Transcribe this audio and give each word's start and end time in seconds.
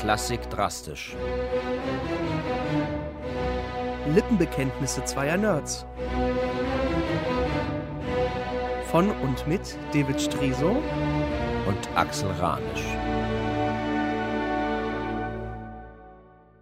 Klassik 0.00 0.48
drastisch. 0.48 1.14
Lippenbekenntnisse 4.14 5.04
zweier 5.04 5.36
Nerds. 5.36 5.84
Von 8.90 9.10
und 9.10 9.46
mit 9.46 9.76
David 9.92 10.18
Streso 10.18 10.82
und 11.66 11.88
Axel 11.96 12.30
Ranisch. 12.40 12.96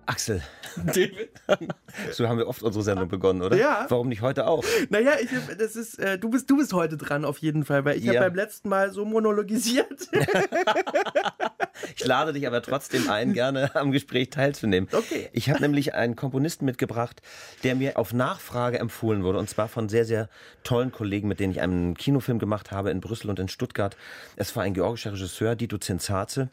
Axel. 0.09 0.43
David. 0.77 1.31
so 2.13 2.29
haben 2.29 2.39
wir 2.39 2.49
oft 2.49 2.63
unsere 2.63 2.83
Sendung 2.83 3.09
begonnen, 3.09 3.43
oder? 3.43 3.57
Ja. 3.57 3.85
Warum 3.89 4.09
nicht 4.09 4.23
heute 4.23 4.47
auch? 4.47 4.65
Naja, 4.89 5.13
ich, 5.21 5.29
das 5.59 5.77
ist, 5.77 5.99
äh, 5.99 6.19
du, 6.19 6.31
bist, 6.31 6.49
du 6.49 6.57
bist 6.57 6.73
heute 6.73 6.97
dran 6.97 7.27
auf 7.27 7.39
jeden 7.39 7.65
Fall, 7.65 7.85
weil 7.85 7.99
ich 7.99 8.05
ja. 8.05 8.15
habe 8.15 8.31
beim 8.31 8.35
letzten 8.35 8.71
Mal 8.71 8.91
so 8.91 9.05
monologisiert. 9.05 10.09
ich 11.97 12.05
lade 12.07 12.33
dich 12.33 12.47
aber 12.47 12.63
trotzdem 12.63 13.11
ein, 13.11 13.35
gerne 13.35 13.75
am 13.77 13.93
Gespräch 13.93 14.31
teilzunehmen. 14.31 14.89
Okay. 14.93 15.29
Ich 15.33 15.51
habe 15.51 15.61
nämlich 15.61 15.95
einen 15.95 16.17
Komponisten 16.17 16.65
mitgebracht, 16.65 17.21
der 17.63 17.75
mir 17.75 17.99
auf 17.99 18.15
Nachfrage 18.15 18.79
empfohlen 18.79 19.25
wurde, 19.25 19.39
und 19.39 19.51
zwar 19.51 19.69
von 19.69 19.91
sehr, 19.91 20.07
sehr 20.07 20.31
tollen 20.65 20.91
Kollegen, 20.91 21.29
mit 21.29 21.39
denen 21.39 21.53
ich 21.53 21.61
einen 21.61 21.95
Kinofilm 21.95 22.39
gemacht 22.39 22.73
habe 22.73 22.91
in 22.91 23.01
Brüssel 23.01 23.29
und 23.29 23.39
in 23.39 23.49
Stuttgart. 23.49 23.95
Es 24.37 24.57
war 24.57 24.63
ein 24.63 24.73
georgischer 24.73 25.13
Regisseur, 25.13 25.55
Dito 25.55 25.77
Zinzaze. 25.77 26.49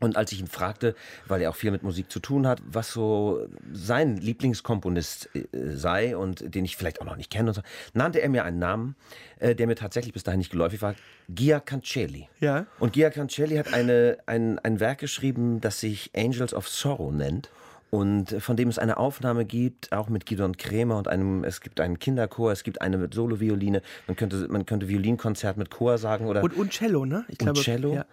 Und 0.00 0.16
als 0.16 0.32
ich 0.32 0.40
ihn 0.40 0.48
fragte, 0.48 0.94
weil 1.26 1.42
er 1.42 1.50
auch 1.50 1.56
viel 1.56 1.70
mit 1.70 1.82
Musik 1.82 2.10
zu 2.10 2.18
tun 2.18 2.46
hat, 2.46 2.60
was 2.66 2.92
so 2.92 3.46
sein 3.72 4.16
Lieblingskomponist 4.16 5.30
äh, 5.34 5.46
sei 5.74 6.16
und 6.16 6.54
den 6.54 6.64
ich 6.64 6.76
vielleicht 6.76 7.00
auch 7.00 7.06
noch 7.06 7.16
nicht 7.16 7.30
kenne, 7.30 7.52
so, 7.52 7.62
nannte 7.94 8.20
er 8.20 8.28
mir 8.28 8.44
einen 8.44 8.58
Namen, 8.58 8.96
äh, 9.38 9.54
der 9.54 9.66
mir 9.66 9.76
tatsächlich 9.76 10.12
bis 10.12 10.24
dahin 10.24 10.38
nicht 10.38 10.50
geläufig 10.50 10.82
war, 10.82 10.94
Gia 11.28 11.60
Cancelli. 11.60 12.28
Ja. 12.40 12.66
Und 12.78 12.94
Gia 12.94 13.10
Cancelli 13.10 13.56
hat 13.56 13.72
eine, 13.72 14.18
ein, 14.26 14.58
ein 14.58 14.80
Werk 14.80 14.98
geschrieben, 14.98 15.60
das 15.60 15.80
sich 15.80 16.10
Angels 16.16 16.52
of 16.52 16.68
Sorrow 16.68 17.12
nennt 17.12 17.48
und 17.94 18.36
von 18.40 18.56
dem 18.56 18.70
es 18.70 18.78
eine 18.78 18.96
Aufnahme 18.96 19.44
gibt, 19.44 19.92
auch 19.92 20.08
mit 20.08 20.24
Gidon 20.24 20.56
Krämer 20.56 20.96
und 20.96 21.08
einem, 21.08 21.44
es 21.44 21.60
gibt 21.60 21.78
einen 21.78 21.98
Kinderchor, 21.98 22.50
es 22.50 22.64
gibt 22.64 22.80
eine 22.80 22.96
mit 22.96 23.12
Solovioline, 23.12 23.82
man 24.06 24.16
könnte, 24.16 24.48
man 24.48 24.64
könnte 24.64 24.88
Violinkonzert 24.88 25.58
mit 25.58 25.70
Chor 25.70 25.98
sagen 25.98 26.26
oder. 26.26 26.42
Und, 26.42 26.56
und 26.56 26.72
Cello, 26.72 27.04
ne? 27.04 27.26
Ich 27.28 27.36
glaube, 27.36 27.58
und 27.58 27.62
Cello. 27.62 27.94
Ja. 27.94 28.06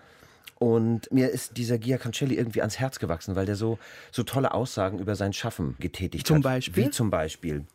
Und 0.60 1.12
mir 1.12 1.30
ist 1.30 1.56
dieser 1.56 1.78
Gia 1.78 1.98
Cancelli 1.98 2.36
irgendwie 2.36 2.60
ans 2.62 2.80
Herz 2.80 3.00
gewachsen, 3.00 3.36
weil 3.36 3.46
der 3.46 3.56
so, 3.56 3.80
so 4.12 4.24
tolle 4.24 4.54
Aussagen 4.54 5.00
über 5.00 5.16
sein 5.16 5.32
Schaffen 5.32 5.76
getätigt 5.80 6.28
zum 6.28 6.38
hat. 6.38 6.44
Beispiel? 6.44 6.86
Wie 6.86 6.90
zum 6.92 7.10
Beispiel. 7.10 7.66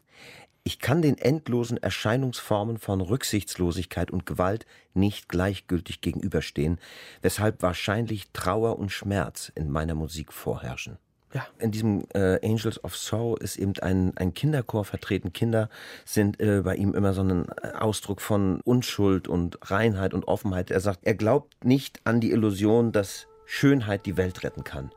Ich 0.64 0.78
kann 0.78 1.02
den 1.02 1.18
endlosen 1.18 1.76
Erscheinungsformen 1.76 2.78
von 2.78 3.00
Rücksichtslosigkeit 3.00 4.10
und 4.10 4.24
Gewalt 4.24 4.66
nicht 4.94 5.28
gleichgültig 5.28 6.00
gegenüberstehen, 6.00 6.78
weshalb 7.20 7.60
wahrscheinlich 7.62 8.30
Trauer 8.32 8.78
und 8.78 8.90
Schmerz 8.90 9.52
in 9.54 9.70
meiner 9.70 9.94
Musik 9.94 10.32
vorherrschen. 10.32 10.98
Ja. 11.34 11.44
In 11.58 11.72
diesem 11.72 12.04
äh, 12.14 12.38
Angels 12.46 12.82
of 12.84 12.96
Soul 12.96 13.36
ist 13.40 13.56
eben 13.56 13.74
ein, 13.82 14.16
ein 14.16 14.34
Kinderchor 14.34 14.84
vertreten. 14.84 15.32
Kinder 15.32 15.68
sind 16.04 16.40
äh, 16.40 16.62
bei 16.62 16.76
ihm 16.76 16.94
immer 16.94 17.12
so 17.12 17.22
ein 17.22 17.46
äh, 17.60 17.72
Ausdruck 17.76 18.20
von 18.20 18.60
Unschuld 18.60 19.26
und 19.26 19.58
Reinheit 19.68 20.14
und 20.14 20.28
Offenheit. 20.28 20.70
Er 20.70 20.78
sagt, 20.78 21.00
er 21.02 21.14
glaubt 21.14 21.64
nicht 21.64 22.00
an 22.04 22.20
die 22.20 22.30
Illusion, 22.30 22.92
dass 22.92 23.26
Schönheit 23.46 24.06
die 24.06 24.16
Welt 24.16 24.44
retten 24.44 24.62
kann. 24.62 24.92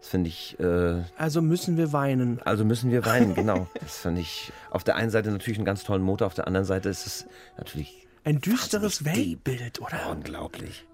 Das 0.00 0.08
finde 0.08 0.28
ich. 0.28 0.58
Äh, 0.58 1.02
also 1.18 1.42
müssen 1.42 1.76
wir 1.76 1.92
weinen. 1.92 2.40
Also 2.42 2.64
müssen 2.64 2.90
wir 2.90 3.04
weinen, 3.04 3.34
genau. 3.36 3.68
Das 3.78 3.98
finde 3.98 4.22
ich 4.22 4.50
auf 4.70 4.84
der 4.84 4.96
einen 4.96 5.10
Seite 5.10 5.30
natürlich 5.30 5.58
einen 5.58 5.66
ganz 5.66 5.84
tollen 5.84 6.02
Motor, 6.02 6.26
auf 6.26 6.34
der 6.34 6.46
anderen 6.46 6.64
Seite 6.64 6.88
ist 6.88 7.06
es 7.06 7.26
natürlich. 7.58 8.06
Ein 8.24 8.40
düsteres 8.40 9.04
Weltbild, 9.04 9.82
oder? 9.82 10.10
Unglaublich. 10.10 10.86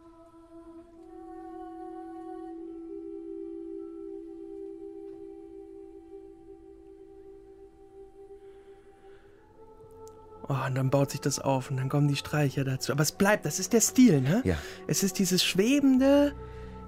Oh, 10.49 10.57
und 10.67 10.75
dann 10.75 10.89
baut 10.89 11.11
sich 11.11 11.21
das 11.21 11.39
auf 11.39 11.71
und 11.71 11.77
dann 11.77 11.91
kommen 11.91 12.09
die 12.09 12.17
Streicher 12.17 12.65
dazu. 12.65 12.91
Aber 12.93 13.03
es 13.03 13.13
bleibt, 13.13 13.45
das 13.45 13.59
ist 13.59 13.75
der 13.75 13.83
Stil, 13.83 14.23
ne? 14.23 14.41
Ja. 14.45 14.57
Es 14.87 15.03
ist 15.03 15.19
dieses 15.19 15.45
schwebende. 15.45 16.35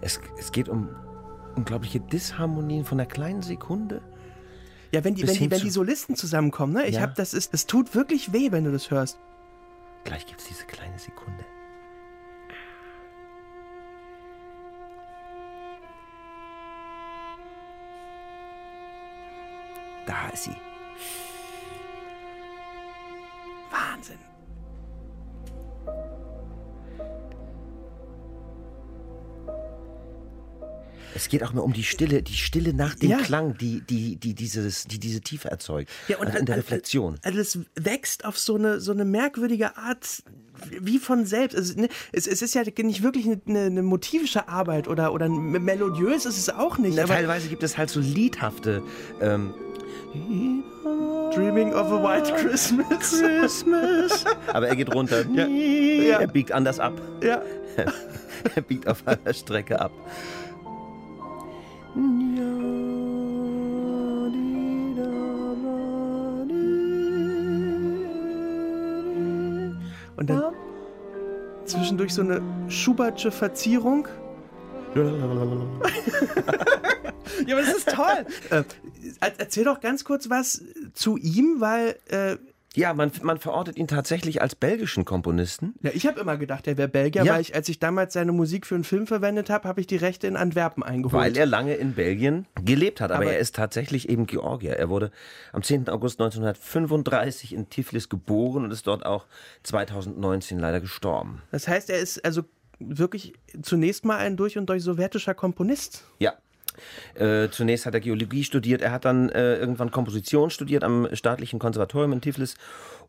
Es, 0.01 0.19
es 0.39 0.51
geht 0.51 0.71
um 0.71 0.89
unglaubliche 1.57 2.01
Disharmonien 2.01 2.87
von 2.87 2.99
einer 2.99 3.09
kleinen 3.09 3.43
Sekunde. 3.43 4.01
Ja, 4.93 5.05
wenn 5.05 5.15
die, 5.15 5.27
wenn 5.27 5.35
die, 5.35 5.51
wenn 5.51 5.61
die 5.61 5.71
Solisten 5.71 6.17
zusammenkommen, 6.17 6.73
ne? 6.73 6.87
Ich 6.87 6.95
ja. 6.95 7.03
hab, 7.03 7.15
das 7.17 7.35
ist, 7.35 7.53
es 7.53 7.67
tut 7.67 7.95
wirklich 7.95 8.33
weh, 8.33 8.51
wenn 8.51 8.65
du 8.65 8.73
das 8.73 8.91
hörst. 8.91 9.19
Gleich 10.05 10.25
gibt's 10.25 10.47
diese 10.49 10.65
kleine 10.65 10.99
Sekunde. 10.99 11.45
Da 20.07 20.31
ist 20.31 20.45
sie. 20.45 20.57
Wahnsinn. 24.01 24.19
Es 31.13 31.29
geht 31.29 31.43
auch 31.43 31.53
mehr 31.53 31.65
um 31.65 31.73
die 31.73 31.83
Stille, 31.83 32.23
die 32.23 32.35
Stille 32.35 32.73
nach 32.73 32.95
dem 32.95 33.11
ja. 33.11 33.19
Klang, 33.19 33.59
die, 33.59 33.83
die, 33.83 34.17
die, 34.17 34.33
dieses, 34.33 34.85
die 34.85 34.99
diese 34.99 35.21
Tiefe 35.21 35.51
erzeugt. 35.51 35.91
Ja, 36.09 36.19
und 36.19 36.29
also 36.29 36.39
in 36.39 36.47
der 36.47 36.57
Reflexion. 36.57 37.19
Also 37.23 37.41
es 37.41 37.59
wächst 37.75 38.25
auf 38.25 38.39
so 38.39 38.55
eine, 38.55 38.81
so 38.81 38.93
eine 38.93 39.05
merkwürdige 39.05 39.77
Art, 39.77 40.23
wie 40.81 40.99
von 40.99 41.27
selbst. 41.27 41.57
Also, 41.57 41.79
ne, 41.79 41.89
es, 42.13 42.27
es 42.29 42.43
ist 42.43 42.55
ja 42.55 42.63
nicht 42.63 43.03
wirklich 43.03 43.27
eine, 43.27 43.61
eine, 43.61 43.83
motivische 43.83 44.49
Arbeit 44.49 44.87
oder, 44.87 45.13
oder 45.13 45.29
melodiös 45.29 46.27
ist 46.27 46.39
es 46.39 46.49
auch 46.49 46.79
nicht. 46.79 46.97
Na, 46.97 47.05
teilweise 47.05 47.49
gibt 47.49 47.65
es 47.65 47.77
halt 47.77 47.91
so 47.91 48.01
liedhafte 48.01 48.83
ähm, 49.21 49.53
Dreaming 51.35 51.73
of 51.75 51.93
a 51.93 52.03
White 52.03 52.35
Christmas. 52.37 53.21
Christmas. 53.21 54.25
Aber 54.53 54.69
er 54.69 54.77
geht 54.77 54.93
runter. 54.95 55.25
Ja. 55.33 55.47
ja. 55.47 56.21
Er 56.21 56.27
biegt 56.27 56.53
anders 56.53 56.81
ab. 56.81 57.01
Ja. 57.23 57.43
er 58.55 58.63
biegt 58.63 58.89
auf 58.89 59.07
einer 59.07 59.33
Strecke 59.33 59.81
ab. 59.81 59.93
Und 70.17 70.29
dann 70.29 70.43
zwischendurch 71.65 72.13
so 72.13 72.23
eine 72.23 72.43
Schubertsche 72.69 73.31
Verzierung. 73.31 74.09
ja, 74.95 75.03
aber 77.53 77.61
das 77.61 77.75
ist 77.77 77.89
toll. 77.89 78.27
Äh, 78.51 78.65
erzähl 79.21 79.65
doch 79.65 79.81
ganz 79.81 80.05
kurz 80.05 80.31
was 80.31 80.65
zu 80.95 81.17
ihm, 81.17 81.57
weil 81.61 81.97
äh, 82.09 82.37
ja, 82.77 82.95
man, 82.95 83.11
man 83.23 83.39
verortet 83.39 83.77
ihn 83.77 83.89
tatsächlich 83.89 84.43
als 84.43 84.55
belgischen 84.55 85.05
Komponisten. 85.05 85.75
Ja, 85.83 85.91
ich 85.93 86.07
habe 86.07 86.21
immer 86.21 86.37
gedacht, 86.37 86.69
er 86.69 86.77
wäre 86.79 86.89
Belgier, 86.89 87.25
ja. 87.25 87.35
weil 87.35 87.41
ich, 87.41 87.55
als 87.55 87.69
ich 87.69 87.81
damals 87.81 88.13
seine 88.13 88.31
Musik 88.31 88.65
für 88.65 88.77
einen 88.77 88.85
Film 88.85 89.09
verwendet 89.09 89.51
habe, 89.51 89.67
habe 89.67 89.81
ich 89.81 89.89
die 89.89 89.97
Rechte 89.97 90.29
in 90.29 90.37
Antwerpen 90.37 90.85
eingeholt. 90.85 91.21
Weil 91.21 91.37
er 91.37 91.47
lange 91.47 91.75
in 91.75 91.95
Belgien 91.95 92.47
gelebt 92.65 93.01
hat, 93.01 93.11
aber, 93.11 93.25
aber 93.25 93.33
er 93.33 93.41
ist 93.41 93.57
tatsächlich 93.57 94.09
eben 94.09 94.27
Georgier. 94.27 94.77
Er 94.77 94.89
wurde 94.89 95.11
am 95.53 95.65
10. 95.65 95.89
August 95.89 96.21
1935 96.21 97.55
in 97.55 97.69
Tiflis 97.71 98.09
geboren 98.09 98.65
und 98.65 98.71
ist 98.71 98.87
dort 98.87 99.05
auch 99.05 99.27
2019 99.65 100.61
leider 100.61 100.81
gestorben. 100.81 101.43
Das 101.51 101.67
heißt, 101.67 101.91
er 101.91 101.99
ist 101.99 102.25
also 102.25 102.45
wirklich 102.79 103.33
zunächst 103.63 104.05
mal 104.05 104.19
ein 104.19 104.37
durch 104.37 104.57
und 104.57 104.67
durch 104.67 104.85
sowjetischer 104.85 105.35
Komponist. 105.35 106.05
Ja, 106.21 106.35
äh, 107.15 107.49
zunächst 107.51 107.87
hat 107.87 107.95
er 107.95 108.01
Geologie 108.01 108.45
studiert, 108.45 108.83
er 108.83 108.93
hat 108.93 109.05
dann 109.05 109.29
äh, 109.29 109.57
irgendwann 109.57 109.91
Komposition 109.91 110.51
studiert 110.51 110.85
am 110.85 111.09
staatlichen 111.13 111.59
Konservatorium 111.59 112.13
in 112.13 112.21
Tiflis 112.21 112.57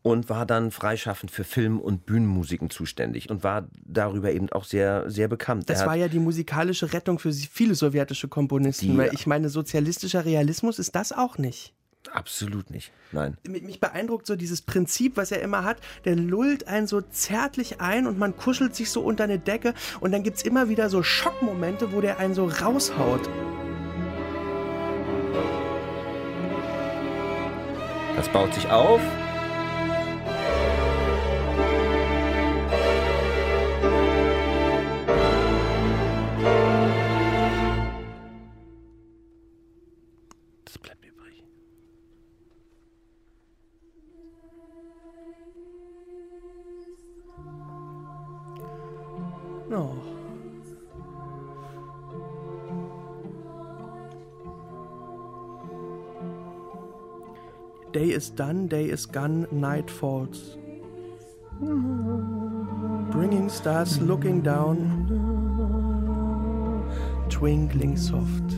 und 0.03 0.29
war 0.29 0.45
dann 0.45 0.71
freischaffend 0.71 1.31
für 1.31 1.43
Film- 1.43 1.79
und 1.79 2.05
Bühnenmusiken 2.05 2.69
zuständig 2.69 3.29
und 3.29 3.43
war 3.43 3.67
darüber 3.85 4.31
eben 4.31 4.49
auch 4.51 4.63
sehr, 4.65 5.09
sehr 5.09 5.27
bekannt. 5.27 5.69
Das 5.69 5.85
war 5.85 5.95
ja 5.95 6.07
die 6.07 6.19
musikalische 6.19 6.91
Rettung 6.93 7.19
für 7.19 7.31
viele 7.31 7.75
sowjetische 7.75 8.27
Komponisten, 8.27 8.91
die, 8.91 8.97
weil 8.97 9.13
ich 9.13 9.27
meine, 9.27 9.49
sozialistischer 9.49 10.25
Realismus 10.25 10.79
ist 10.79 10.95
das 10.95 11.11
auch 11.11 11.37
nicht. 11.37 11.73
Absolut 12.11 12.71
nicht. 12.71 12.91
Nein. 13.11 13.37
Mich 13.47 13.79
beeindruckt 13.79 14.25
so 14.25 14.35
dieses 14.35 14.63
Prinzip, 14.63 15.17
was 15.17 15.31
er 15.31 15.41
immer 15.41 15.63
hat. 15.63 15.77
Der 16.03 16.15
lullt 16.15 16.67
einen 16.67 16.87
so 16.87 17.01
zärtlich 17.01 17.79
ein 17.79 18.07
und 18.07 18.17
man 18.17 18.35
kuschelt 18.35 18.75
sich 18.75 18.89
so 18.89 19.01
unter 19.01 19.25
eine 19.25 19.37
Decke 19.37 19.75
und 19.99 20.11
dann 20.11 20.23
gibt 20.23 20.37
es 20.37 20.43
immer 20.43 20.67
wieder 20.67 20.89
so 20.89 21.03
Schockmomente, 21.03 21.93
wo 21.93 22.01
der 22.01 22.17
einen 22.17 22.33
so 22.33 22.45
raushaut. 22.45 23.29
Das 28.21 28.29
baut 28.29 28.53
sich 28.53 28.69
auf. 28.69 29.01
Das 40.65 40.77
bleibt 40.77 41.03
übrig. 41.03 41.43
Oh. 49.71 50.20
Day 57.93 58.11
is 58.11 58.29
done, 58.29 58.67
day 58.67 58.85
is 58.85 59.05
gone, 59.05 59.47
night 59.51 59.91
falls. 59.91 60.57
Bringing 63.11 63.49
stars 63.49 63.99
looking 63.99 64.41
down, 64.41 64.79
twinkling 67.29 67.97
soft. 67.97 68.55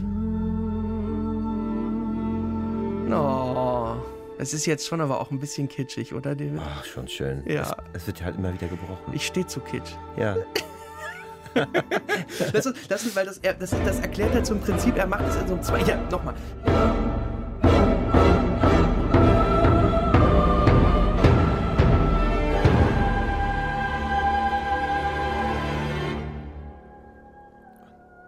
Oh, 3.12 3.96
es 4.38 4.54
ist 4.54 4.66
jetzt 4.68 4.88
schon 4.88 5.02
aber 5.02 5.20
auch 5.20 5.32
ein 5.32 5.40
bisschen 5.40 5.68
kitschig, 5.68 6.14
oder 6.14 6.36
David? 6.36 6.62
Ach, 6.64 6.86
schon 6.86 7.08
schön. 7.08 7.44
Ja. 7.48 7.62
Es, 7.62 8.02
es 8.02 8.08
wird 8.08 8.20
ja 8.20 8.26
halt 8.26 8.38
immer 8.38 8.54
wieder 8.54 8.68
gebrochen. 8.68 9.14
Ich 9.14 9.26
stehe 9.26 9.48
zu 9.48 9.60
kitsch. 9.62 9.94
ja. 10.18 10.36
Das 12.52 12.66
ist, 12.66 12.92
das 12.92 13.06
ist, 13.06 13.16
weil 13.16 13.26
das, 13.26 13.38
er, 13.40 13.54
das, 13.54 13.72
das 13.86 14.00
erklärt 14.00 14.34
er 14.34 14.44
zum 14.44 14.60
Prinzip, 14.60 14.98
er 14.98 15.06
macht 15.06 15.28
es 15.28 15.36
in 15.36 15.48
so 15.48 15.54
einem 15.54 15.64
zwei. 15.64 15.82
Ja, 15.82 15.98
nochmal. 16.10 16.34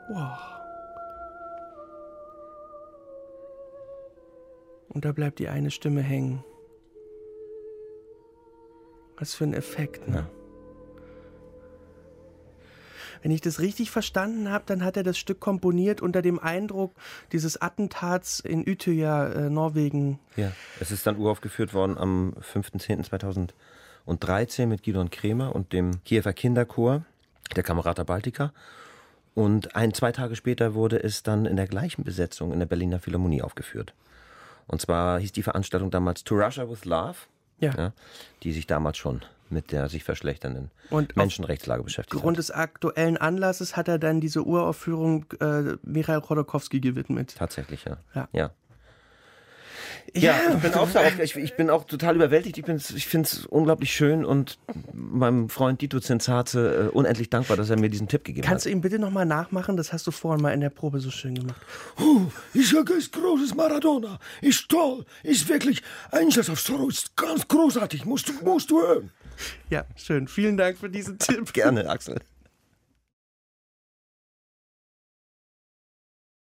Wow. 0.08 0.38
Und 4.90 5.04
da 5.04 5.12
bleibt 5.12 5.40
die 5.40 5.50
eine 5.50 5.72
Stimme 5.72 6.02
hängen. 6.02 6.44
Was 9.18 9.34
für 9.34 9.46
ein 9.46 9.54
Effekt, 9.54 10.08
ne? 10.08 10.18
Ja. 10.18 10.30
Wenn 13.26 13.32
ich 13.32 13.42
das 13.42 13.60
richtig 13.60 13.90
verstanden 13.90 14.52
habe, 14.52 14.66
dann 14.68 14.86
hat 14.86 14.98
er 14.98 15.04
das 15.04 15.18
Stück 15.18 15.40
komponiert 15.40 16.00
unter 16.00 16.22
dem 16.22 16.38
Eindruck 16.38 16.92
dieses 17.32 17.60
Attentats 17.60 18.40
in 18.40 18.70
Utøya, 18.70 19.30
äh, 19.30 19.50
Norwegen. 19.50 20.20
Ja, 20.36 20.52
es 20.80 20.92
ist 20.92 21.08
dann 21.08 21.18
uraufgeführt 21.18 21.74
worden 21.74 21.98
am 21.98 22.36
5.10.2013 22.54 24.68
mit 24.68 24.84
Gidon 24.84 25.10
Kremer 25.10 25.56
und 25.56 25.74
dem 25.74 26.04
Kiewer 26.04 26.34
Kinderchor 26.34 27.04
der 27.56 27.64
Kamerata 27.64 28.04
Baltica. 28.04 28.54
Und 29.36 29.76
ein, 29.76 29.94
zwei 29.94 30.12
Tage 30.12 30.36
später 30.36 30.74
wurde 30.74 31.02
es 31.02 31.22
dann 31.22 31.46
in 31.46 31.58
der 31.58 31.68
gleichen 31.68 32.04
Besetzung 32.04 32.52
in 32.52 32.60
der 32.60 32.66
Berliner 32.66 33.00
Philharmonie 33.00 33.42
aufgeführt. 33.42 33.94
Und 34.66 34.82
zwar 34.82 35.20
hieß 35.20 35.34
die 35.34 35.44
Veranstaltung 35.44 35.92
damals 35.92 36.24
To 36.24 36.36
Russia 36.36 36.68
with 36.68 36.86
Love, 36.86 37.18
Ja. 37.60 37.74
ja, 37.78 37.94
die 38.44 38.54
sich 38.54 38.66
damals 38.66 38.98
schon 38.98 39.22
mit 39.50 39.72
der 39.72 39.90
sich 39.90 40.04
verschlechternden 40.04 40.72
Und 40.90 41.16
Menschenrechtslage 41.16 41.84
beschäftigt 41.84 42.16
Aufgrund 42.16 42.38
des 42.38 42.50
aktuellen 42.50 43.18
Anlasses 43.18 43.78
hat 43.78 43.88
er 43.88 44.00
dann 44.00 44.20
diese 44.20 44.44
Uraufführung 44.44 45.26
äh, 45.40 45.76
Michael 45.84 46.22
Chodorkowski 46.22 46.80
gewidmet. 46.80 47.36
Tatsächlich, 47.38 47.86
ja. 47.86 47.98
Ja. 48.16 48.28
ja. 48.34 48.52
Ja, 50.14 50.36
ich 50.54 50.62
bin 50.62 50.74
auch, 50.74 50.84
aufgeregt. 50.84 51.20
ich, 51.22 51.36
ich 51.36 51.56
bin 51.56 51.70
auch 51.70 51.84
total 51.86 52.16
überwältigt. 52.16 52.58
Ich, 52.58 52.96
ich 52.96 53.08
finde 53.08 53.28
es 53.28 53.46
unglaublich 53.46 53.92
schön 53.94 54.24
und 54.24 54.58
meinem 54.94 55.50
Freund 55.50 55.82
Dito 55.82 56.00
Zensate 56.00 56.90
äh, 56.94 56.96
unendlich 56.96 57.30
dankbar, 57.30 57.58
dass 57.58 57.70
er 57.70 57.80
mir 57.80 57.90
diesen 57.90 58.08
Tipp 58.08 58.24
gegeben 58.24 58.48
Kannst 58.48 58.66
du 58.66 58.70
hat. 58.70 58.76
ihm 58.76 58.82
bitte 58.82 59.00
nochmal 59.00 59.26
nachmachen? 59.26 59.76
Das 59.76 59.92
hast 59.92 60.08
du 60.08 60.12
vorhin 60.12 60.42
mal 60.42 60.54
in 60.54 60.62
der 60.62 60.70
Probe 60.70 61.00
so 61.00 61.12
schön 61.12 61.36
gemacht. 61.36 61.60
Oh, 62.00 62.22
ist 62.54 62.72
ja 62.72 62.82
ganz 62.84 63.12
großes 63.12 63.56
Maradona. 63.56 64.20
Ist 64.42 64.70
toll. 64.70 65.06
Ist 65.24 65.50
wirklich 65.50 65.82
Angels 66.12 66.50
of 66.50 66.60
Sorrow. 66.60 66.90
Ist 66.90 67.16
ganz 67.16 67.48
großartig. 67.48 68.06
Musst 68.06 68.30
du, 68.30 68.34
musst 68.44 68.72
du 68.72 68.82
hören. 68.82 69.12
Ja, 69.70 69.86
schön. 69.96 70.28
Vielen 70.28 70.56
Dank 70.56 70.78
für 70.78 70.90
diesen 70.90 71.20
Tipp. 71.20 71.52
Gerne, 71.52 71.90
Axel. 71.90 72.20